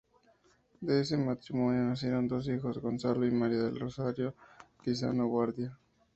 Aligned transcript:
De 0.79 0.99
este 1.01 1.15
matrimonio 1.15 1.83
nacieron 1.83 2.27
dos 2.27 2.47
hijos, 2.49 2.79
Gonzalo 2.79 3.23
y 3.23 3.29
María 3.29 3.61
del 3.65 3.79
Rosario 3.79 4.33
Lizano 4.83 5.27
Guardia. 5.27 5.77